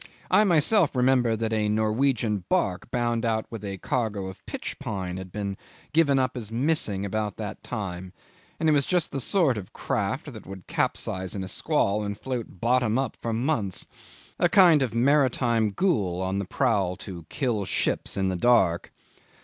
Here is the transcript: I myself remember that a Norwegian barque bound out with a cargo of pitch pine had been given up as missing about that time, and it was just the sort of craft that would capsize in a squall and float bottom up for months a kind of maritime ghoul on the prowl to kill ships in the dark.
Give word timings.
I 0.31 0.43
myself 0.45 0.95
remember 0.95 1.35
that 1.35 1.53
a 1.53 1.69
Norwegian 1.69 2.43
barque 2.49 2.89
bound 2.89 3.23
out 3.23 3.45
with 3.51 3.63
a 3.63 3.77
cargo 3.77 4.25
of 4.25 4.43
pitch 4.47 4.79
pine 4.79 5.17
had 5.17 5.31
been 5.31 5.57
given 5.93 6.17
up 6.17 6.35
as 6.35 6.51
missing 6.51 7.05
about 7.05 7.37
that 7.37 7.61
time, 7.63 8.11
and 8.59 8.67
it 8.67 8.71
was 8.71 8.87
just 8.87 9.11
the 9.11 9.19
sort 9.19 9.59
of 9.59 9.73
craft 9.73 10.33
that 10.33 10.47
would 10.47 10.65
capsize 10.65 11.35
in 11.35 11.43
a 11.43 11.47
squall 11.47 12.03
and 12.03 12.19
float 12.19 12.59
bottom 12.59 12.97
up 12.97 13.15
for 13.21 13.31
months 13.31 13.85
a 14.39 14.49
kind 14.49 14.81
of 14.81 14.95
maritime 14.95 15.69
ghoul 15.69 16.19
on 16.19 16.39
the 16.39 16.45
prowl 16.45 16.95
to 16.95 17.27
kill 17.29 17.63
ships 17.63 18.17
in 18.17 18.27
the 18.29 18.35
dark. 18.35 18.91